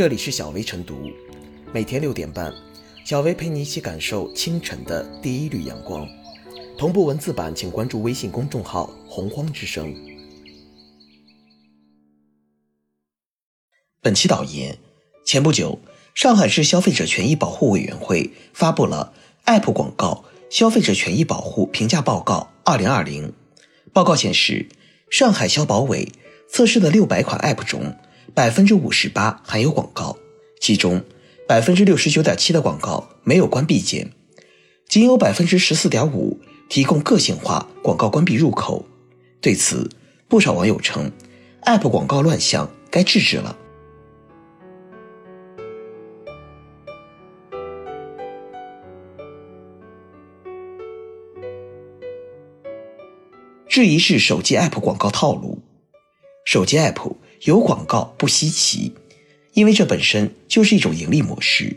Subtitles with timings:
[0.00, 1.10] 这里是小薇晨读，
[1.74, 2.50] 每天六点半，
[3.04, 6.08] 小薇陪你一起感受清晨的第一缕阳光。
[6.78, 9.94] 同步文字版，请关注微信公众号“洪荒之声”。
[14.00, 14.78] 本期导言：
[15.26, 15.78] 前不久，
[16.14, 19.12] 上海市消费者权益保护委员会发布了
[19.44, 23.34] App 广告消费者权益保护评价报告（二零二零）。
[23.92, 24.66] 报告显示，
[25.10, 26.10] 上海消保委
[26.48, 27.94] 测试的六百款 App 中，
[28.34, 30.16] 百分之五十八含有广告，
[30.60, 31.04] 其中
[31.48, 34.12] 百分之六十九点七的广告没有关闭键，
[34.88, 38.84] 仅有百分之十四点五提供个性化广告关闭入口。
[39.40, 39.90] 对此，
[40.28, 41.10] 不少网友称
[41.62, 43.56] ，App 广告乱象该制止了。
[53.66, 55.62] 质疑是手机 App 广告套路，
[56.44, 57.16] 手机 App。
[57.44, 58.92] 有广告不稀奇，
[59.54, 61.74] 因为这本身就是一种盈利模式。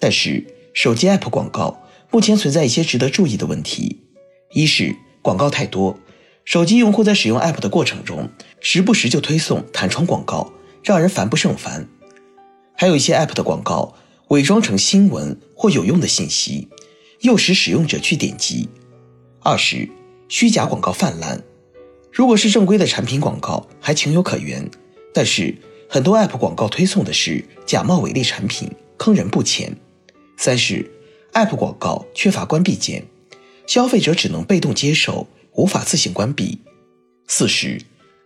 [0.00, 4.00] 但是手机 App 广告目前存在一些值得注意的问题：
[4.54, 5.98] 一是广告太多，
[6.46, 10.50] 手机用户在使用 App 的过程中，时不时就推送弹窗广告，
[10.82, 11.84] 让人烦不胜烦；
[12.74, 13.94] 还有一些 App 的广告
[14.28, 16.68] 伪装成新闻或有用的信息，
[17.20, 18.66] 诱使使用者去点击；
[19.40, 19.90] 二是
[20.28, 21.42] 虚假广告泛滥，
[22.10, 24.70] 如果是正规的产品广告，还情有可原。
[25.14, 25.54] 但是
[25.88, 29.76] 很多 App 广告推送的是假冒伪劣产品，坑人不浅。
[30.36, 30.90] 三是
[31.34, 33.06] App 广告缺乏关闭键，
[33.66, 36.60] 消费者只能被动接受，无法自行关闭。
[37.28, 37.80] 四是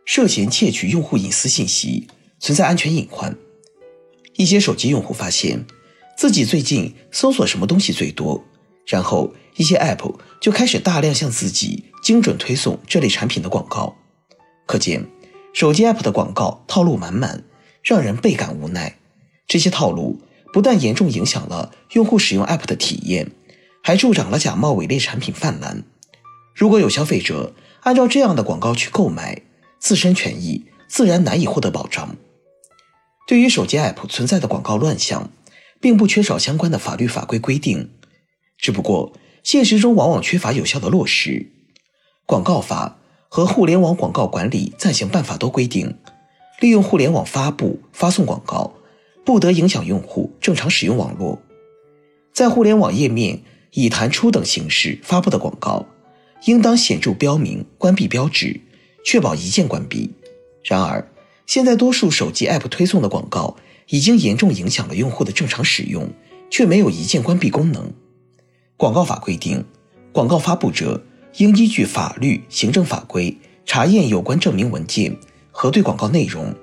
[0.04, 2.06] 涉嫌窃取用户隐私信息，
[2.38, 3.36] 存在安全隐患。
[4.34, 5.66] 一些手机用户发现
[6.16, 8.42] 自己最近搜索什么东西最多，
[8.86, 13.96] 然后一些 App 就开始大量向自己精准推送这类产品的广告，
[14.66, 15.04] 可见。
[15.56, 17.42] 手机 App 的广告套路满满，
[17.82, 18.98] 让人倍感无奈。
[19.46, 20.20] 这些套路
[20.52, 23.32] 不但严重影响了用户使用 App 的体验，
[23.82, 25.82] 还助长了假冒伪劣产品泛滥。
[26.54, 29.40] 如果有消费者按照这样的广告去购买，
[29.78, 32.16] 自身权益自然难以获得保障。
[33.26, 35.30] 对于手机 App 存在的广告乱象，
[35.80, 37.92] 并不缺少相关的法律法规规定，
[38.58, 41.50] 只不过现实中往往缺乏有效的落实。
[42.26, 42.98] 广告法。
[43.28, 45.96] 和互联网广告管理暂行办法都规定，
[46.60, 48.72] 利用互联网发布、发送广告，
[49.24, 51.38] 不得影响用户正常使用网络。
[52.32, 53.42] 在互联网页面
[53.72, 55.86] 以弹出等形式发布的广告，
[56.44, 58.60] 应当显著标明关闭标志，
[59.04, 60.12] 确保一键关闭。
[60.62, 61.08] 然而，
[61.46, 63.56] 现在多数手机 App 推送的广告
[63.88, 66.10] 已经严重影响了用户的正常使用，
[66.50, 67.92] 却没有一键关闭功能。
[68.76, 69.64] 广告法规定，
[70.12, 71.02] 广告发布者。
[71.38, 73.36] 应依据法律、行政法规
[73.66, 75.14] 查验有关证明文件，
[75.50, 76.54] 核对广告内容。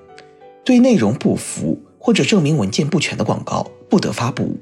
[0.64, 4.58] 对内容不符或者证明文件不全的广告，不得发布。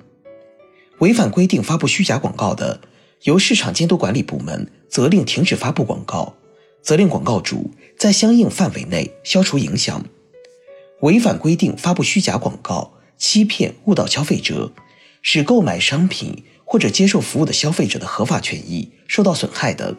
[0.98, 2.80] 违反规定发布虚假广告的，
[3.22, 6.34] 由市场监督管理部门责令停止发布广告，
[6.82, 10.04] 责令广告主在相应范围内消除影响。
[11.00, 14.72] 违反规定发布虚假广告，欺骗、误导消费者，
[15.22, 16.44] 使购买商品。
[16.72, 19.94] 或者接受服务的消费者的合法权益受到损害的，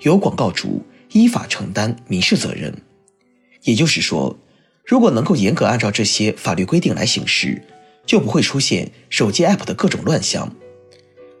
[0.00, 2.82] 由广告主依法承担民事责任。
[3.62, 4.36] 也就是说，
[4.84, 7.62] 如果能够严格按照这些法律规定来行事，
[8.04, 10.52] 就不会出现手机 App 的各种乱象。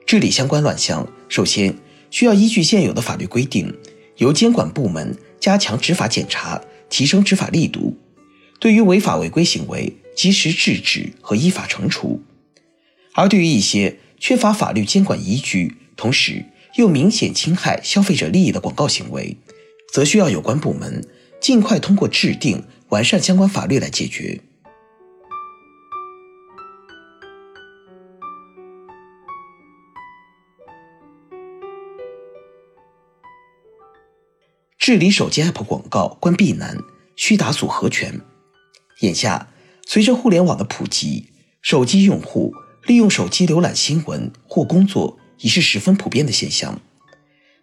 [0.06, 1.76] 治理相关乱象，首先
[2.12, 3.76] 需要依据现有的法律规定，
[4.18, 7.98] 由监管部门加强执法检查，提升执法力度，
[8.60, 12.22] 对于违法违规行为及时制止和依法惩处。
[13.14, 16.44] 而对于一些缺乏法律监管依据，同时
[16.76, 19.36] 又明显侵害消费者利益的广告行为，
[19.92, 21.06] 则需要有关部门
[21.40, 24.40] 尽快通过制定完善相关法律来解决。
[34.78, 36.78] 治理手机 App 广告关闭难，
[37.16, 38.20] 需打组合拳。
[39.00, 39.48] 眼下，
[39.84, 41.30] 随着互联网的普及，
[41.60, 42.54] 手机用户。
[42.86, 46.80] 利用手机浏览新闻或工作已是十分普遍的现象，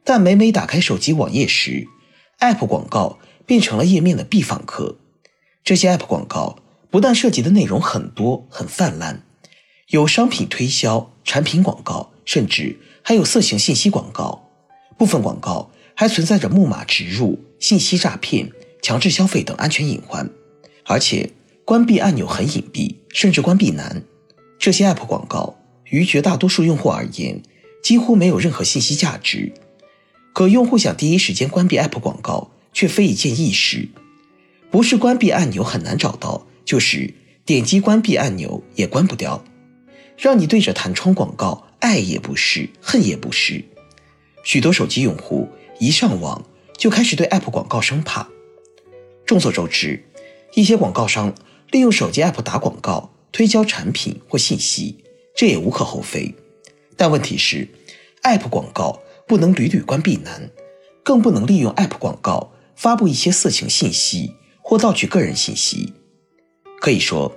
[0.04, 1.88] 但每每打开手机网页时
[2.40, 4.98] ，App 广告变成了页面的必访客。
[5.64, 6.58] 这些 App 广告
[6.92, 9.24] 不但涉及的内容很多很泛滥，
[9.88, 14.50] 有商品推销、产品广告，甚至还有色情信息广告。
[14.98, 20.30] 部分广告还存在着木马植入、信息诈骗、强制消费等安全隐患，
[20.86, 21.32] 而且
[21.64, 24.04] 关闭按钮很隐蔽，甚至关闭难。
[24.60, 27.42] 这些 App 广告于绝大多数用户而言
[27.84, 29.54] 几乎没有任何信息价值，
[30.34, 33.90] 可用户想第一时间关闭 App 广告却非一件易事。
[34.72, 37.14] 不是关闭按钮很难找到，就是
[37.46, 39.44] 点击关闭按钮也关不掉，
[40.18, 43.64] 让你对着弹窗广告爱也不是，恨也不是。
[44.44, 45.48] 许多手机用户
[45.80, 46.44] 一上网
[46.78, 48.28] 就开始对 App 广告生怕。
[49.26, 50.04] 众所周知，
[50.56, 51.36] 一些广告商
[51.70, 55.04] 利用手机 App 打广告推销产品或信息，
[55.36, 56.34] 这也无可厚非。
[56.96, 57.68] 但问题是
[58.22, 60.52] ，App 广告不能屡屡关闭难，
[61.04, 65.94] 更不能利用 App 广告发布一些色情信息或盗取个人信息。
[66.80, 67.36] 可以说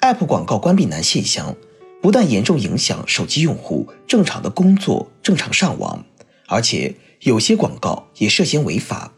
[0.00, 1.56] ，App 广告关闭难现象
[2.00, 6.06] 不但严重影响手机用户正常的工作、正常上网。
[6.46, 9.12] 而且有些广告也涉嫌违法，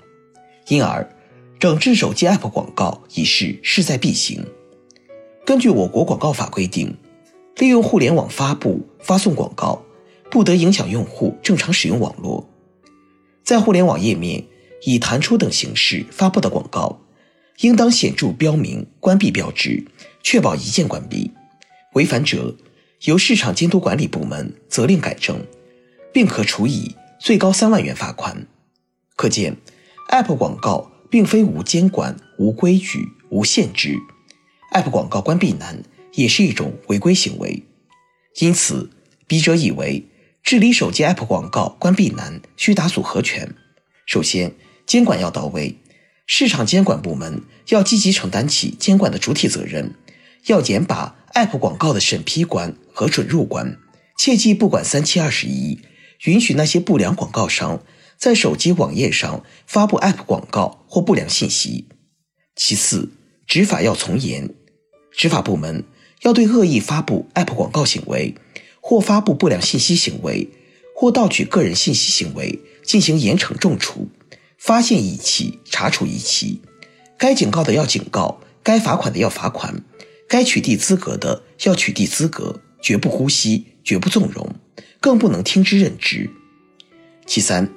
[0.69, 1.15] 因而
[1.59, 4.47] 整治手机 App 广告已是势在必行。
[5.45, 6.97] 根据我国广告法规定，
[7.59, 9.85] 利用互联网发布、发送广告，
[10.31, 12.49] 不得影响用户正常使用网络。
[13.43, 14.43] 在互联网页面
[14.85, 16.99] 以弹出等形式发布的广告，
[17.61, 19.85] 应当显著标明关闭标志，
[20.23, 21.31] 确保一键关闭。
[21.93, 22.57] 违反者，
[23.05, 25.39] 由市场监督管理部门责令改正，
[26.13, 26.95] 并可处以。
[27.21, 28.47] 最高三万元罚款，
[29.17, 29.57] 可见
[30.11, 33.97] ，App 广告并非无监管、无规矩、无限制
[34.75, 35.83] ，App 广告关闭难
[36.13, 37.63] 也是一种违规行为。
[38.41, 38.91] 因此，
[39.27, 40.05] 笔者以为
[40.43, 43.55] 治理手机 App 广告关闭难需打组合拳。
[44.05, 44.55] 首先，
[44.85, 45.79] 监管要到位，
[46.27, 49.95] 市场监管部门要积极承担起监管的主体责任，
[50.47, 53.79] 要严把 App 广告的审批关和准入关，
[54.19, 55.81] 切记不管三七二十一。
[56.25, 57.83] 允许那些不良广告商
[58.17, 61.87] 在手机网页上发布 App 广告或不良信息。
[62.57, 63.13] 其次，
[63.47, 64.49] 执法要从严，
[65.17, 65.85] 执法部门
[66.23, 68.35] 要对恶意发布 App 广告行为、
[68.81, 70.51] 或发布不良信息行为、
[70.95, 74.09] 或盗取个人信息行为进行严惩重处，
[74.59, 76.61] 发现一起查处一起，
[77.17, 79.83] 该警告的要警告，该罚款的要罚款，
[80.29, 84.55] 该取缔资格的要取缔资格，绝不姑息，绝不纵容。
[85.01, 86.31] 更不能听之任之。
[87.27, 87.71] 其三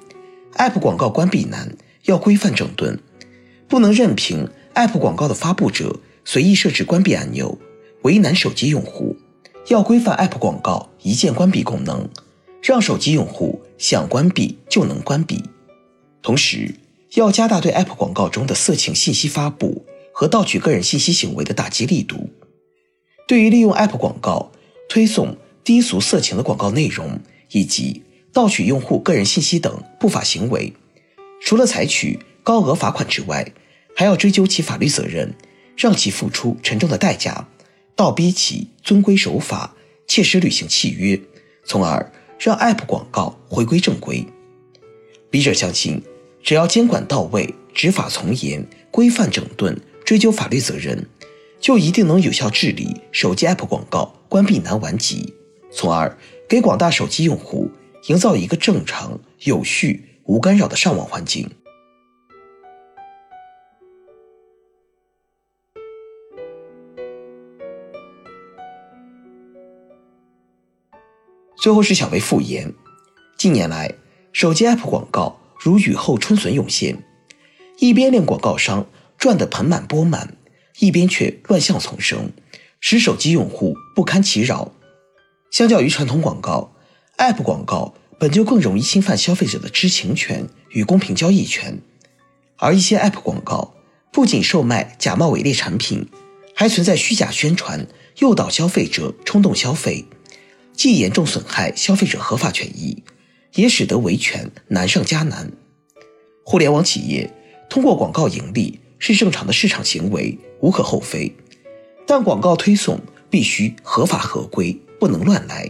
[0.56, 2.98] ，App 广告关闭难，要规范整顿，
[3.68, 7.57] 不能任凭 App 广告的发布者随意设置关闭按钮，
[8.01, 9.15] 为难手机用户。
[9.69, 12.09] 要规范 App 广告一键关闭功能，
[12.62, 15.41] 让手机用户想关闭就能关闭。
[16.21, 16.75] 同时，
[17.13, 22.30] 要加大对 App 广告中的色情信息发布和盗取个人信息行为的打击力度。
[23.25, 24.51] 对于利用 App 广告
[24.89, 25.38] 推送。
[25.63, 27.19] 低俗色情的广告内容
[27.51, 28.01] 以及
[28.31, 30.71] 盗取用户个人信息等不法行为，
[31.41, 33.51] 除了采取高额罚款之外，
[33.94, 35.35] 还要追究其法律责任，
[35.77, 37.47] 让其付出沉重的代价，
[37.95, 39.75] 倒逼其遵规守法，
[40.07, 41.21] 切实履行契约，
[41.63, 44.25] 从而让 App 广告回归正规。
[45.29, 46.01] 笔者相信，
[46.41, 51.07] 只要监管到位，执法从严，规范整顿，追究法律责任，
[51.59, 55.33] 就一定能有效治理手机 App 广告关闭难顽疾。
[55.71, 56.18] 从而
[56.50, 57.69] 给广大手机用户
[58.07, 61.51] 营造一个正常、有序、无干扰的上网环境。
[71.68, 72.74] 最后是小薇复言：
[73.38, 73.94] 近年来，
[74.31, 77.04] 手机 App 广告如雨后春笋涌现，
[77.80, 78.88] 一边令广告商
[79.18, 80.38] 赚得盆满钵满，
[80.80, 82.31] 一边却乱象丛生，
[82.80, 84.71] 使手机用户不堪其扰。
[85.52, 86.74] 相较于传统广告
[87.18, 91.81] ，App 广告本就更容易侵犯消费者的知情权与公平交易权，
[92.56, 93.74] 而一些 App 广告
[94.14, 96.07] 不仅售卖假冒伪劣产品，
[96.56, 97.86] 还存在虚假宣传，
[98.19, 100.06] 诱导消费者冲动消费，
[100.78, 103.04] 既严重损害消费者合法权益，
[103.56, 105.52] 也使得维权难上加难。
[106.46, 107.34] 互联网企业
[107.69, 111.36] 通过广告盈利是正常的市场行为，无可厚非，
[112.06, 114.80] 但广告推送必须合法合规。
[115.00, 115.69] 不能乱来，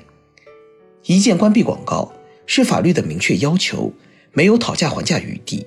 [1.04, 2.14] 一键关闭广告
[2.46, 3.92] 是法律的明确要求，
[4.32, 5.66] 没有讨价还价余地。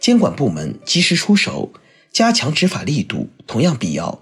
[0.00, 1.72] 监管部门及时出手，
[2.12, 4.20] 加强执法力度同样必要。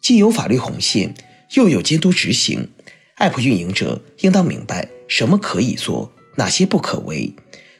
[0.00, 1.14] 既有法律红线，
[1.54, 2.68] 又有监督执行
[3.18, 7.34] ，App 运营者应当明白什么可以做，哪些不可为，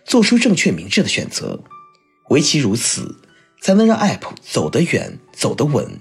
[0.05, 1.62] 做出正确明智的选择。
[2.31, 3.17] 唯其如此，
[3.61, 6.00] 才能让 App 走得远，走得稳。